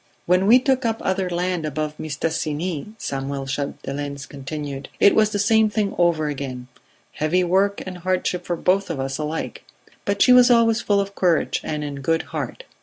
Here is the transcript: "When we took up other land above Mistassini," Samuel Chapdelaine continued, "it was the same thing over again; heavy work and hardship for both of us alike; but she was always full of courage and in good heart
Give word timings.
"When 0.25 0.47
we 0.47 0.57
took 0.57 0.83
up 0.83 0.99
other 1.05 1.29
land 1.29 1.63
above 1.63 1.93
Mistassini," 1.99 2.95
Samuel 2.97 3.45
Chapdelaine 3.45 4.27
continued, 4.27 4.89
"it 4.99 5.13
was 5.13 5.29
the 5.29 5.37
same 5.37 5.69
thing 5.69 5.93
over 5.99 6.27
again; 6.27 6.69
heavy 7.11 7.43
work 7.43 7.83
and 7.85 7.99
hardship 7.99 8.43
for 8.43 8.55
both 8.55 8.89
of 8.89 8.99
us 8.99 9.19
alike; 9.19 9.63
but 10.03 10.19
she 10.19 10.33
was 10.33 10.49
always 10.49 10.81
full 10.81 10.99
of 10.99 11.13
courage 11.13 11.61
and 11.63 11.83
in 11.83 12.01
good 12.01 12.23
heart 12.33 12.63